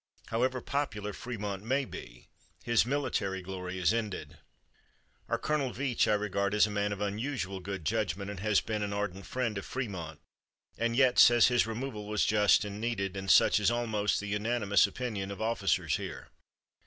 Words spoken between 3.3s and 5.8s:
glory is ended. "Our Colonel